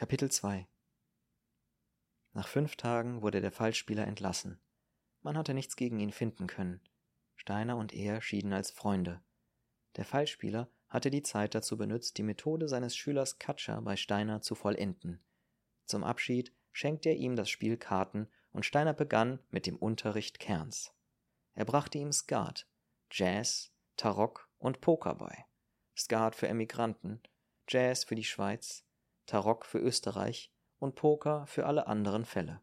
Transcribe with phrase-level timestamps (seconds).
[0.00, 0.66] Kapitel 2
[2.32, 4.58] Nach fünf Tagen wurde der Falschspieler entlassen.
[5.20, 6.80] Man hatte nichts gegen ihn finden können.
[7.36, 9.22] Steiner und er schieden als Freunde.
[9.96, 14.54] Der Falschspieler hatte die Zeit dazu benutzt, die Methode seines Schülers Katscher bei Steiner zu
[14.54, 15.22] vollenden.
[15.84, 20.94] Zum Abschied schenkte er ihm das Spiel Karten und Steiner begann mit dem Unterricht Kerns.
[21.52, 22.66] Er brachte ihm Skat,
[23.10, 25.44] Jazz, Tarok und Poker bei.
[25.94, 27.20] Skat für Emigranten,
[27.68, 28.82] Jazz für die Schweiz,
[29.30, 32.60] Tarok für Österreich und Poker für alle anderen Fälle.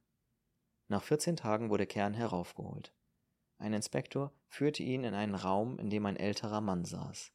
[0.89, 2.93] Nach 14 Tagen wurde Kern heraufgeholt.
[3.57, 7.31] Ein Inspektor führte ihn in einen Raum, in dem ein älterer Mann saß.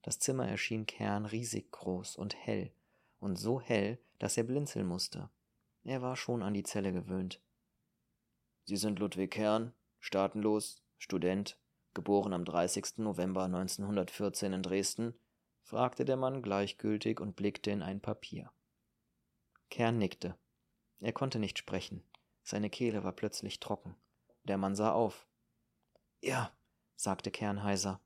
[0.00, 2.72] Das Zimmer erschien Kern riesig groß und hell,
[3.18, 5.28] und so hell, dass er blinzeln musste.
[5.84, 7.42] Er war schon an die Zelle gewöhnt.
[8.64, 11.58] Sie sind Ludwig Kern, staatenlos, Student,
[11.92, 12.96] geboren am 30.
[12.96, 15.20] November 1914 in Dresden?
[15.60, 18.50] fragte der Mann gleichgültig und blickte in ein Papier.
[19.70, 20.36] Kern nickte.
[21.00, 22.02] Er konnte nicht sprechen.
[22.42, 23.96] Seine Kehle war plötzlich trocken.
[24.44, 25.26] Der Mann sah auf.
[26.20, 26.52] Ja,
[26.96, 28.00] sagte Kern heiser.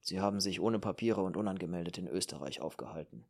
[0.00, 3.24] Sie haben sich ohne Papiere und unangemeldet in Österreich aufgehalten.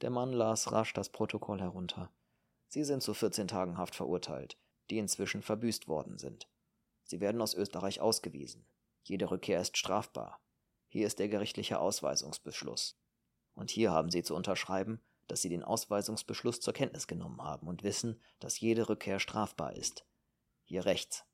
[0.00, 2.12] Der Mann las rasch das Protokoll herunter.
[2.68, 4.58] Sie sind zu 14 Tagen Haft verurteilt,
[4.90, 6.48] die inzwischen verbüßt worden sind.
[7.04, 8.66] Sie werden aus Österreich ausgewiesen.
[9.02, 10.40] Jede Rückkehr ist strafbar.
[10.88, 12.96] Hier ist der gerichtliche Ausweisungsbeschluss.
[13.54, 17.82] Und hier haben Sie zu unterschreiben, dass sie den Ausweisungsbeschluss zur Kenntnis genommen haben und
[17.82, 20.04] wissen, dass jede Rückkehr strafbar ist.
[20.64, 21.24] Hier rechts.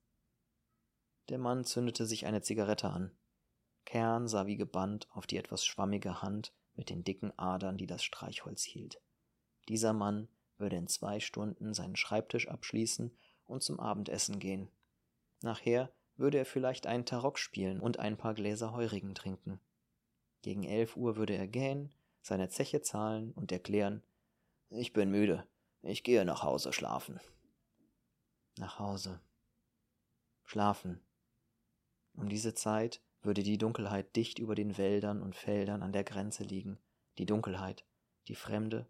[1.28, 3.16] Der Mann zündete sich eine Zigarette an.
[3.84, 8.02] Kern sah wie gebannt auf die etwas schwammige Hand mit den dicken Adern, die das
[8.02, 9.00] Streichholz hielt.
[9.68, 13.16] Dieser Mann würde in zwei Stunden seinen Schreibtisch abschließen
[13.46, 14.70] und zum Abendessen gehen.
[15.42, 19.60] Nachher würde er vielleicht einen Tarok spielen und ein paar Gläser Heurigen trinken.
[20.42, 24.02] Gegen elf Uhr würde er gähnen seine Zeche zahlen und erklären,
[24.68, 25.46] ich bin müde,
[25.82, 27.20] ich gehe nach Hause schlafen.
[28.58, 29.20] Nach Hause.
[30.44, 31.00] Schlafen.
[32.14, 36.44] Um diese Zeit würde die Dunkelheit dicht über den Wäldern und Feldern an der Grenze
[36.44, 36.78] liegen,
[37.18, 37.84] die Dunkelheit,
[38.28, 38.86] die Fremde,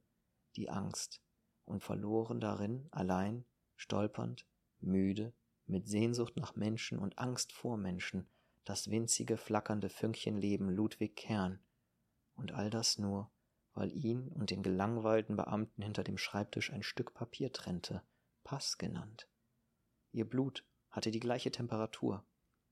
[0.56, 1.20] die Angst,
[1.64, 3.44] und verloren darin, allein,
[3.76, 4.46] stolpernd,
[4.80, 5.32] müde,
[5.66, 8.28] mit Sehnsucht nach Menschen und Angst vor Menschen,
[8.64, 11.60] das winzige, flackernde Fünkchen Leben Ludwig Kern,
[12.40, 13.30] und all das nur,
[13.74, 18.02] weil ihn und den gelangweilten Beamten hinter dem Schreibtisch ein Stück Papier trennte,
[18.42, 19.28] Pass genannt.
[20.12, 22.24] Ihr Blut hatte die gleiche Temperatur,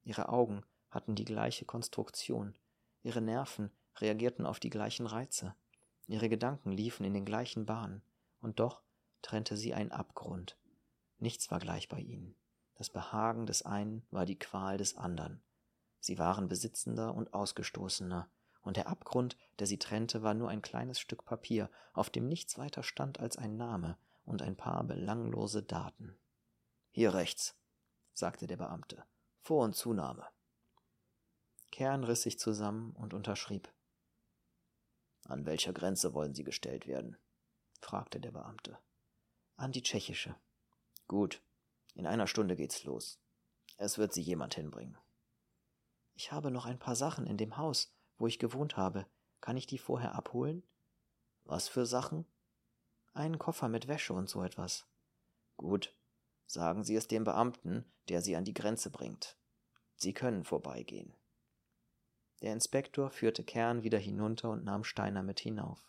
[0.02, 2.56] ihre Augen hatten die gleiche Konstruktion,
[3.02, 5.54] ihre Nerven reagierten auf die gleichen Reize,
[6.06, 8.02] ihre Gedanken liefen in den gleichen Bahnen,
[8.40, 8.82] und doch
[9.22, 10.56] trennte sie ein Abgrund.
[11.18, 12.34] Nichts war gleich bei ihnen.
[12.74, 15.42] Das Behagen des einen war die Qual des andern.
[16.00, 18.30] Sie waren besitzender und ausgestoßener,
[18.68, 22.58] und der Abgrund, der sie trennte, war nur ein kleines Stück Papier, auf dem nichts
[22.58, 23.96] weiter stand als ein Name
[24.26, 26.18] und ein paar belanglose Daten.
[26.90, 27.56] Hier rechts,
[28.12, 29.06] sagte der Beamte.
[29.40, 30.28] Vor- und Zunahme.
[31.72, 33.72] Kern riss sich zusammen und unterschrieb.
[35.24, 37.16] An welcher Grenze wollen Sie gestellt werden?
[37.80, 38.78] fragte der Beamte.
[39.56, 40.36] An die tschechische.
[41.06, 41.40] Gut.
[41.94, 43.18] In einer Stunde geht's los.
[43.78, 44.98] Es wird Sie jemand hinbringen.
[46.12, 49.06] Ich habe noch ein paar Sachen in dem Haus, wo ich gewohnt habe.
[49.40, 50.62] Kann ich die vorher abholen?
[51.44, 52.26] Was für Sachen?
[53.14, 54.86] Einen Koffer mit Wäsche und so etwas.
[55.56, 55.94] Gut.
[56.46, 59.36] Sagen Sie es dem Beamten, der Sie an die Grenze bringt.
[59.96, 61.14] Sie können vorbeigehen.
[62.40, 65.88] Der Inspektor führte Kern wieder hinunter und nahm Steiner mit hinauf.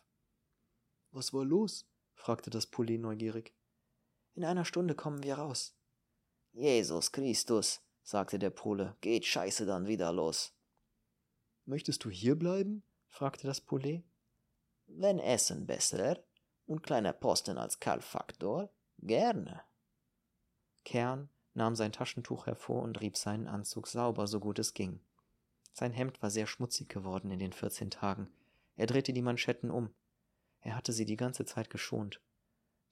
[1.12, 1.86] Was war los?
[2.14, 3.54] fragte das Pulli neugierig.
[4.34, 5.76] In einer Stunde kommen wir raus.
[6.52, 10.54] Jesus Christus, sagte der Pole, geht scheiße dann wieder los.
[11.70, 12.82] Möchtest du hier bleiben?
[13.10, 14.04] fragte das Poulet.
[14.88, 16.18] Wenn Essen besser
[16.66, 19.62] und kleiner Posten als Kalfaktor, gerne.
[20.84, 25.00] Kern nahm sein Taschentuch hervor und rieb seinen Anzug sauber, so gut es ging.
[25.72, 28.32] Sein Hemd war sehr schmutzig geworden in den vierzehn Tagen.
[28.76, 29.94] Er drehte die Manschetten um.
[30.62, 32.20] Er hatte sie die ganze Zeit geschont.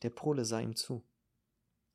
[0.04, 1.04] Der Pole sah ihm zu.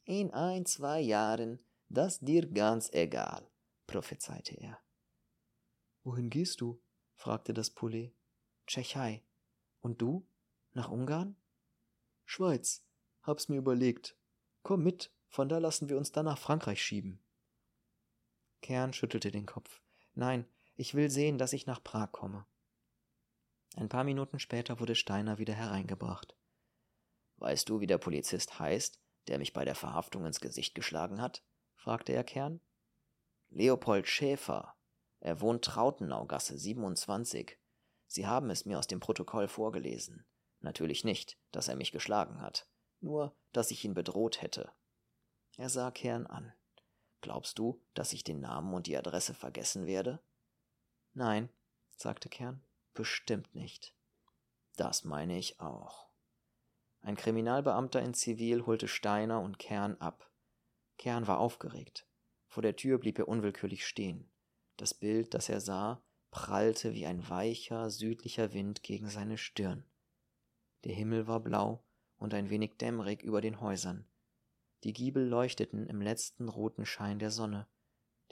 [0.02, 3.48] In ein, zwei Jahren, das dir ganz egal,
[3.86, 4.80] prophezeite er.
[6.04, 6.80] Wohin gehst du?
[7.14, 8.12] fragte das Poulet.
[8.66, 9.22] Tschechei.
[9.80, 10.26] Und du?
[10.72, 11.36] Nach Ungarn?
[12.24, 12.84] Schweiz.
[13.22, 14.16] Hab's mir überlegt.
[14.62, 17.22] Komm mit, von da lassen wir uns dann nach Frankreich schieben.
[18.62, 19.80] Kern schüttelte den Kopf.
[20.14, 20.46] Nein,
[20.76, 22.46] ich will sehen, dass ich nach Prag komme.
[23.76, 26.36] Ein paar Minuten später wurde Steiner wieder hereingebracht.
[27.36, 31.42] Weißt du, wie der Polizist heißt, der mich bei der Verhaftung ins Gesicht geschlagen hat?
[31.74, 32.60] fragte er Kern.
[33.48, 34.76] Leopold Schäfer,
[35.22, 37.56] er wohnt Trautenaugasse 27.
[38.08, 40.26] Sie haben es mir aus dem Protokoll vorgelesen.
[40.58, 42.68] Natürlich nicht, dass er mich geschlagen hat.
[43.00, 44.72] nur dass ich ihn bedroht hätte.
[45.56, 46.52] Er sah Kern an.
[47.20, 50.20] Glaubst du, dass ich den Namen und die Adresse vergessen werde?
[51.12, 51.50] Nein,
[51.96, 52.64] sagte Kern,
[52.94, 53.94] bestimmt nicht.
[54.76, 56.08] Das meine ich auch.
[57.00, 60.30] Ein Kriminalbeamter in Zivil holte Steiner und Kern ab.
[60.98, 62.06] Kern war aufgeregt.
[62.48, 64.31] Vor der Tür blieb er unwillkürlich stehen.
[64.82, 66.02] Das Bild, das er sah,
[66.32, 69.84] prallte wie ein weicher, südlicher Wind gegen seine Stirn.
[70.82, 71.84] Der Himmel war blau
[72.16, 74.08] und ein wenig dämmerig über den Häusern.
[74.82, 77.68] Die Giebel leuchteten im letzten roten Schein der Sonne.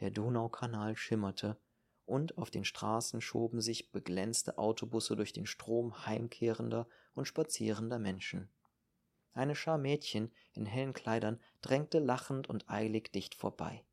[0.01, 1.57] Der Donaukanal schimmerte,
[2.05, 8.51] und auf den Straßen schoben sich beglänzte Autobusse durch den Strom heimkehrender und spazierender Menschen.
[9.35, 13.85] Eine Schar Mädchen in hellen Kleidern drängte lachend und eilig dicht vorbei.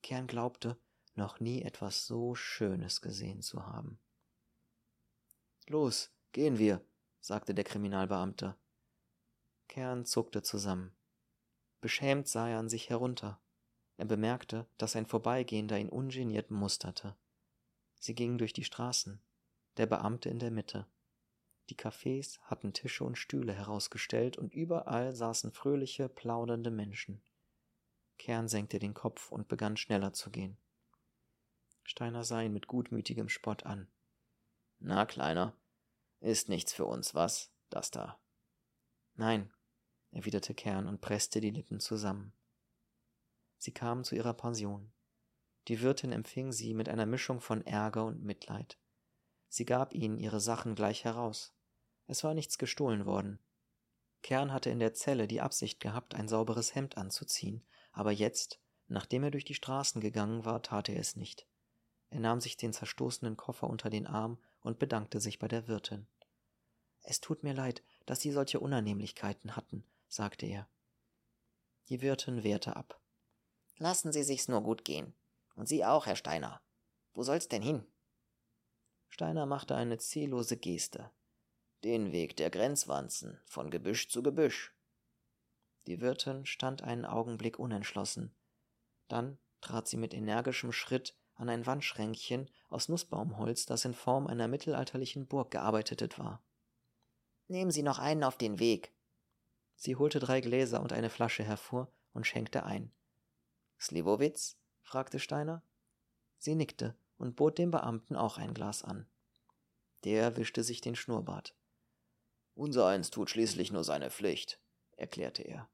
[0.00, 0.78] Kern glaubte,
[1.14, 3.98] noch nie etwas so Schönes gesehen zu haben.
[5.68, 6.84] Los, gehen wir,
[7.20, 8.56] sagte der Kriminalbeamte.
[9.68, 10.92] Kern zuckte zusammen.
[11.80, 13.40] Beschämt sah er an sich herunter.
[13.96, 17.16] Er bemerkte, dass ein Vorbeigehender ihn ungeniert musterte.
[17.98, 19.20] Sie gingen durch die Straßen,
[19.76, 20.86] der Beamte in der Mitte.
[21.70, 27.22] Die Cafés hatten Tische und Stühle herausgestellt und überall saßen fröhliche, plaudernde Menschen.
[28.18, 30.56] Kern senkte den Kopf und begann schneller zu gehen.
[31.82, 33.88] Steiner sah ihn mit gutmütigem Spott an.
[34.78, 35.56] Na, Kleiner,
[36.20, 38.20] ist nichts für uns, was, das da?
[39.14, 39.52] Nein,
[40.10, 42.32] erwiderte Kern und presste die Lippen zusammen.
[43.58, 44.92] Sie kamen zu ihrer Pension.
[45.68, 48.78] Die Wirtin empfing sie mit einer Mischung von Ärger und Mitleid.
[49.48, 51.54] Sie gab ihnen ihre Sachen gleich heraus.
[52.06, 53.38] Es war nichts gestohlen worden.
[54.22, 59.24] Kern hatte in der Zelle die Absicht gehabt, ein sauberes Hemd anzuziehen, aber jetzt, nachdem
[59.24, 61.46] er durch die Straßen gegangen war, tat er es nicht.
[62.12, 66.06] Er nahm sich den zerstoßenen Koffer unter den Arm und bedankte sich bei der Wirtin.
[67.00, 70.68] Es tut mir leid, dass Sie solche Unannehmlichkeiten hatten, sagte er.
[71.88, 73.00] Die Wirtin wehrte ab.
[73.78, 75.14] Lassen Sie sich's nur gut gehen.
[75.54, 76.60] Und Sie auch, Herr Steiner.
[77.14, 77.86] Wo soll's denn hin?
[79.08, 81.10] Steiner machte eine ziellose Geste.
[81.82, 84.74] Den Weg der Grenzwanzen, von Gebüsch zu Gebüsch.
[85.86, 88.34] Die Wirtin stand einen Augenblick unentschlossen.
[89.08, 94.46] Dann trat sie mit energischem Schritt an ein Wandschränkchen aus Nussbaumholz, das in Form einer
[94.48, 96.40] mittelalterlichen Burg gearbeitet war.
[97.48, 98.92] Nehmen Sie noch einen auf den Weg.
[99.74, 102.92] Sie holte drei Gläser und eine Flasche hervor und schenkte ein.
[103.80, 104.56] Slivovitz?
[104.82, 105.62] fragte Steiner.
[106.38, 109.06] Sie nickte und bot dem Beamten auch ein Glas an.
[110.04, 111.56] Der wischte sich den Schnurrbart.
[112.54, 114.60] Unser eins tut schließlich nur seine Pflicht,
[114.96, 115.68] erklärte er.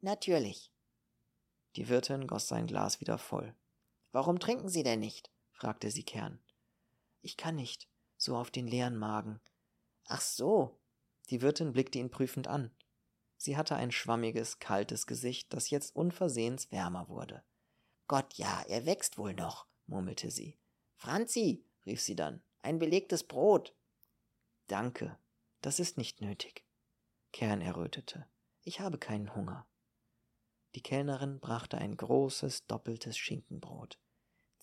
[0.00, 0.70] Natürlich.
[1.76, 3.54] Die Wirtin goss sein Glas wieder voll.
[4.14, 5.32] Warum trinken Sie denn nicht?
[5.50, 6.38] fragte sie Kern.
[7.20, 9.40] Ich kann nicht, so auf den leeren Magen.
[10.06, 10.78] Ach so.
[11.30, 12.70] Die Wirtin blickte ihn prüfend an.
[13.38, 17.42] Sie hatte ein schwammiges, kaltes Gesicht, das jetzt unversehens wärmer wurde.
[18.06, 20.56] Gott ja, er wächst wohl noch, murmelte sie.
[20.94, 23.74] Franzi, rief sie dann, ein belegtes Brot.
[24.68, 25.18] Danke,
[25.60, 26.64] das ist nicht nötig.
[27.32, 28.28] Kern errötete.
[28.62, 29.66] Ich habe keinen Hunger.
[30.76, 33.98] Die Kellnerin brachte ein großes, doppeltes Schinkenbrot.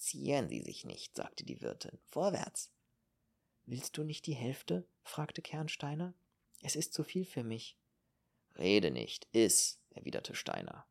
[0.01, 1.99] Zieren Sie sich nicht, sagte die Wirtin.
[2.07, 2.71] Vorwärts.
[3.67, 4.87] Willst du nicht die Hälfte?
[5.03, 6.15] fragte Kernsteiner.
[6.63, 7.77] Es ist zu viel für mich.
[8.57, 10.87] Rede nicht, iss, erwiderte Steiner.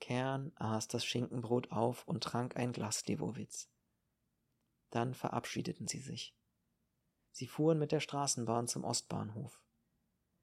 [0.00, 3.68] Kern aß das Schinkenbrot auf und trank ein Glas Lewowitz.
[4.88, 6.34] Dann verabschiedeten sie sich.
[7.32, 9.60] Sie fuhren mit der Straßenbahn zum Ostbahnhof.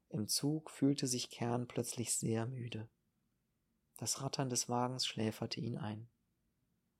[0.09, 2.87] Im Zug fühlte sich Kern plötzlich sehr müde.
[3.97, 6.07] Das Rattern des Wagens schläferte ihn ein.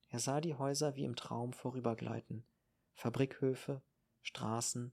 [0.08, 2.44] Er sah die Häuser wie im Traum vorübergleiten,
[2.94, 3.82] Fabrikhöfe,
[4.22, 4.92] Straßen,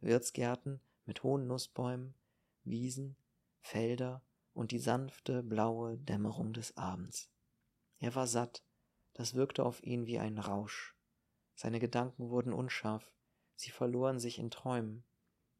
[0.00, 2.14] Wirtsgärten mit hohen Nussbäumen,
[2.64, 3.16] Wiesen,
[3.60, 4.22] Felder
[4.54, 7.30] und die sanfte, blaue Dämmerung des Abends.
[8.00, 8.62] Er war satt,
[9.14, 10.96] das wirkte auf ihn wie ein Rausch.
[11.54, 13.10] Seine Gedanken wurden unscharf,
[13.56, 15.04] sie verloren sich in Träumen,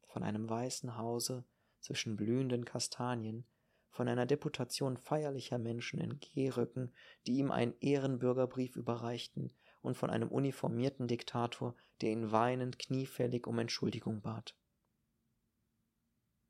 [0.07, 1.45] von einem weißen Hause
[1.79, 3.45] zwischen blühenden Kastanien,
[3.89, 6.93] von einer Deputation feierlicher Menschen in Gehröcken,
[7.25, 13.59] die ihm einen Ehrenbürgerbrief überreichten, und von einem uniformierten Diktator, der ihn weinend kniefällig um
[13.59, 14.55] Entschuldigung bat.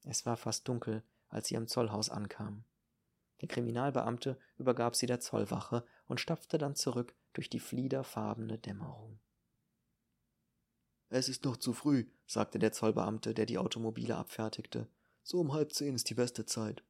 [0.04, 2.66] Es war fast dunkel, als sie am Zollhaus ankamen.
[3.42, 9.20] Der Kriminalbeamte übergab sie der Zollwache und stapfte dann zurück durch die fliederfarbene Dämmerung.
[11.10, 14.88] Es ist noch zu früh, sagte der Zollbeamte, der die Automobile abfertigte.
[15.24, 16.84] So um halb zehn ist die beste Zeit.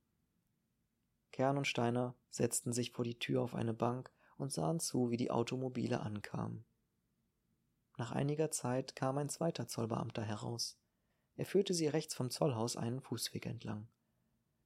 [1.31, 5.17] Kern und Steiner setzten sich vor die Tür auf eine Bank und sahen zu, wie
[5.17, 6.65] die Automobile ankamen.
[7.97, 10.79] Nach einiger Zeit kam ein zweiter Zollbeamter heraus.
[11.35, 13.87] Er führte sie rechts vom Zollhaus einen Fußweg entlang.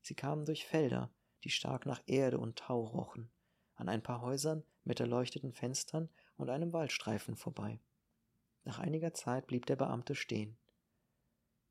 [0.02, 1.12] Sie kamen durch Felder,
[1.44, 3.32] die stark nach Erde und Tau rochen,
[3.76, 7.80] an ein paar Häusern mit erleuchteten Fenstern und einem Waldstreifen vorbei.
[8.64, 10.58] Nach einiger Zeit blieb der Beamte stehen.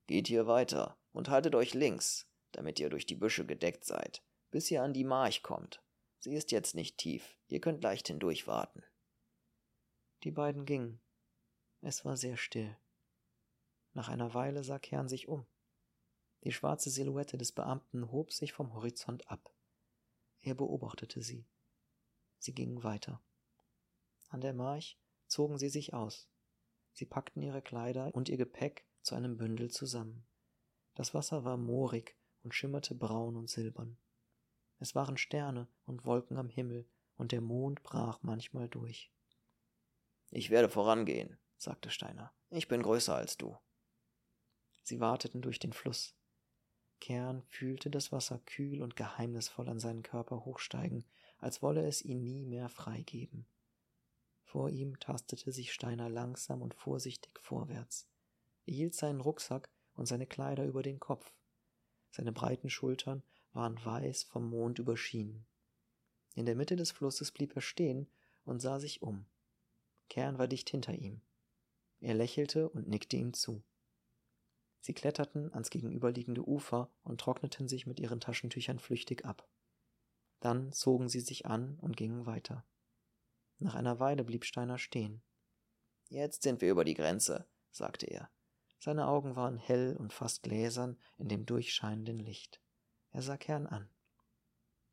[0.07, 4.71] Geht hier weiter und haltet euch links, damit ihr durch die Büsche gedeckt seid, bis
[4.71, 5.83] ihr an die March kommt.
[6.21, 8.85] Sie ist jetzt nicht tief, ihr könnt leicht hindurch warten.
[10.23, 11.01] Die beiden gingen.
[11.81, 12.77] Es war sehr still.
[13.93, 15.45] Nach einer Weile sah Kern sich um.
[16.45, 19.53] Die schwarze Silhouette des Beamten hob sich vom Horizont ab.
[20.43, 21.45] Er beobachtete sie.
[22.39, 23.21] Sie gingen weiter.
[24.29, 26.29] An der March zogen sie sich aus.
[26.93, 30.27] Sie packten ihre Kleider und ihr Gepäck zu einem Bündel zusammen.
[30.95, 33.97] Das Wasser war moorig und schimmerte braun und silbern.
[34.83, 39.13] Es waren Sterne und Wolken am Himmel, und der Mond brach manchmal durch.
[40.33, 42.35] Ich werde vorangehen, sagte Steiner.
[42.51, 43.57] Ich bin größer als du.
[44.83, 46.17] Sie warteten durch den Fluss.
[46.99, 51.05] Kern fühlte das Wasser kühl und geheimnisvoll an seinen Körper hochsteigen,
[51.39, 53.47] als wolle es ihn nie mehr freigeben.
[54.43, 58.09] Vor ihm tastete sich Steiner langsam und vorsichtig vorwärts.
[58.67, 61.33] Er hielt seinen Rucksack und seine Kleider über den Kopf.
[62.11, 65.47] Seine breiten Schultern waren weiß vom Mond überschienen.
[66.35, 68.09] In der Mitte des Flusses blieb er stehen
[68.45, 69.27] und sah sich um.
[70.09, 71.21] Kern war dicht hinter ihm.
[72.01, 73.63] Er lächelte und nickte ihm zu.
[74.81, 79.49] Sie kletterten ans gegenüberliegende Ufer und trockneten sich mit ihren Taschentüchern flüchtig ab.
[80.41, 82.67] Dann zogen sie sich an und gingen weiter.
[83.59, 85.23] Nach einer Weile blieb Steiner stehen.
[86.09, 88.29] Jetzt sind wir über die Grenze, sagte er.
[88.81, 92.62] Seine Augen waren hell und fast gläsern in dem durchscheinenden Licht.
[93.13, 93.89] Er sah Kern an.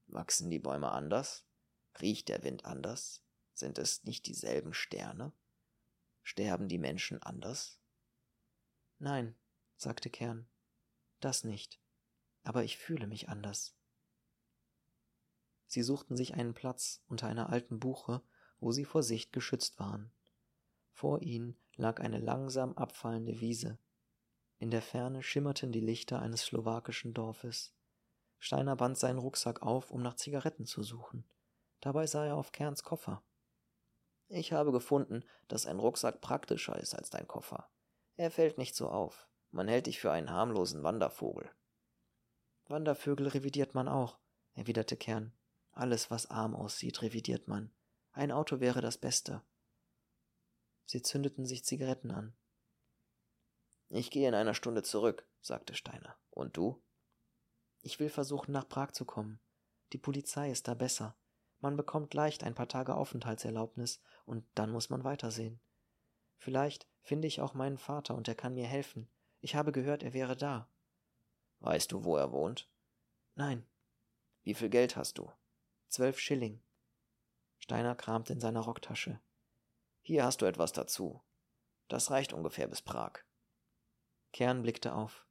[0.07, 1.45] Wachsen die Bäume anders?
[2.01, 3.23] Riecht der Wind anders?
[3.53, 5.31] Sind es nicht dieselben Sterne?
[6.23, 7.79] Sterben die Menschen anders?
[8.99, 9.35] Nein,
[9.77, 10.47] sagte Kern,
[11.19, 11.79] das nicht,
[12.43, 13.75] aber ich fühle mich anders.
[15.67, 18.21] Sie suchten sich einen Platz unter einer alten Buche,
[18.59, 20.11] wo sie vor Sicht geschützt waren.
[20.91, 23.77] Vor ihnen lag eine langsam abfallende Wiese.
[24.57, 27.73] In der Ferne schimmerten die Lichter eines slowakischen Dorfes.
[28.39, 31.29] Steiner band seinen Rucksack auf, um nach Zigaretten zu suchen.
[31.81, 33.24] Dabei sah er auf Kerns Koffer.
[34.27, 37.69] Ich habe gefunden, dass ein Rucksack praktischer ist als dein Koffer.
[38.15, 39.27] Er fällt nicht so auf.
[39.51, 41.50] Man hält dich für einen harmlosen Wandervogel.
[42.67, 44.19] Wandervögel revidiert man auch,
[44.53, 45.34] erwiderte Kern.
[45.72, 47.74] Alles, was arm aussieht, revidiert man.
[48.12, 49.41] Ein Auto wäre das Beste.
[50.86, 52.36] Sie zündeten sich Zigaretten an.
[53.89, 56.15] Ich gehe in einer Stunde zurück, sagte Steiner.
[56.29, 56.84] Und du?
[57.81, 59.39] Ich will versuchen, nach Prag zu kommen.
[59.93, 61.15] Die Polizei ist da besser.
[61.59, 65.59] Man bekommt leicht ein paar Tage Aufenthaltserlaubnis und dann muss man weitersehen.
[66.38, 69.09] Vielleicht finde ich auch meinen Vater und er kann mir helfen.
[69.41, 70.69] Ich habe gehört, er wäre da.
[71.59, 72.69] Weißt du, wo er wohnt?
[73.36, 73.65] Nein.
[74.43, 75.31] Wie viel Geld hast du?
[75.89, 76.62] Zwölf Schilling.
[77.57, 79.19] Steiner kramte in seiner Rocktasche.
[80.01, 81.21] Hier hast du etwas dazu.
[81.89, 83.24] Das reicht ungefähr bis Prag.
[84.31, 85.25] Kern blickte auf.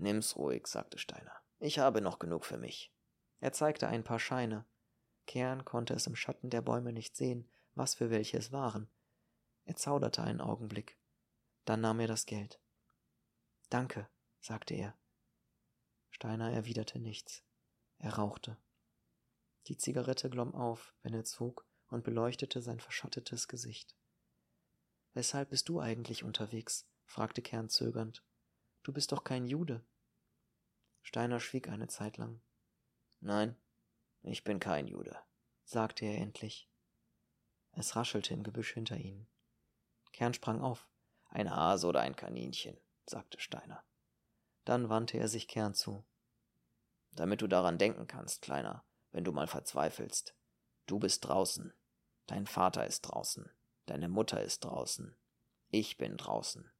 [0.00, 1.32] Nimm's ruhig, sagte Steiner.
[1.58, 2.92] Ich habe noch genug für mich.
[3.40, 4.64] Er zeigte ein paar Scheine.
[5.26, 8.90] Kern konnte es im Schatten der Bäume nicht sehen, was für welche es waren.
[9.64, 10.98] Er zauderte einen Augenblick.
[11.66, 12.60] Dann nahm er das Geld.
[13.68, 14.08] Danke,
[14.40, 14.96] sagte er.
[16.10, 17.44] Steiner erwiderte nichts.
[17.98, 18.56] Er rauchte.
[19.66, 23.94] Die Zigarette glomm auf, wenn er zog, und beleuchtete sein verschattetes Gesicht.
[25.12, 26.88] Weshalb bist du eigentlich unterwegs?
[27.04, 28.24] fragte Kern zögernd.
[28.82, 29.84] Du bist doch kein Jude.
[31.02, 32.40] Steiner schwieg eine Zeit lang.
[33.20, 33.56] Nein,
[34.22, 35.16] ich bin kein Jude,
[35.64, 36.68] sagte er endlich.
[37.72, 39.28] Es raschelte im Gebüsch hinter ihnen.
[40.12, 40.88] Kern sprang auf.
[41.28, 42.76] Ein Hase oder ein Kaninchen,
[43.06, 43.84] sagte Steiner.
[44.64, 46.04] Dann wandte er sich Kern zu.
[47.12, 50.34] Damit du daran denken kannst, Kleiner, wenn du mal verzweifelst.
[50.86, 51.72] Du bist draußen.
[52.26, 53.50] Dein Vater ist draußen.
[53.86, 55.16] Deine Mutter ist draußen.
[55.68, 56.70] Ich bin draußen.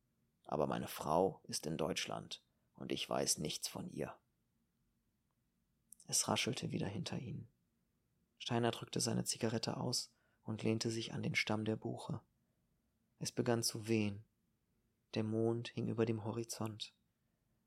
[0.44, 2.42] Aber meine Frau ist in Deutschland
[2.80, 4.18] und ich weiß nichts von ihr.
[6.06, 7.48] Es raschelte wieder hinter ihnen.
[8.38, 10.10] Steiner drückte seine Zigarette aus
[10.42, 12.20] und lehnte sich an den Stamm der Buche.
[13.18, 14.24] Es begann zu wehen.
[15.14, 16.94] Der Mond hing über dem Horizont.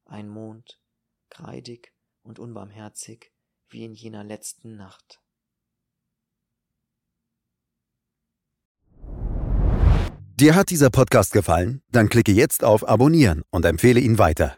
[0.06, 0.82] Ein Mond,
[1.30, 1.94] kreidig
[2.24, 3.32] und unbarmherzig
[3.70, 5.22] wie in jener letzten Nacht.
[10.36, 11.84] Dir hat dieser Podcast gefallen?
[11.92, 14.58] Dann klicke jetzt auf Abonnieren und empfehle ihn weiter.